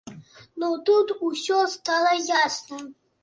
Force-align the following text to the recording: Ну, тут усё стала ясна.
Ну, 0.61 0.69
тут 0.87 1.11
усё 1.27 1.59
стала 1.75 2.11
ясна. 2.47 2.81